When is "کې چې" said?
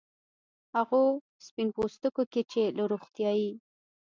2.31-2.61